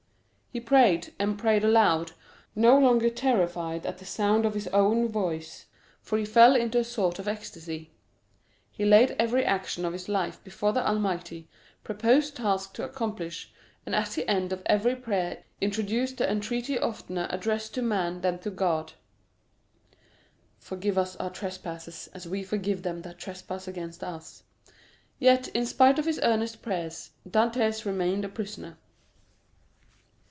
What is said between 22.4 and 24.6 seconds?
forgive them that trespass against us."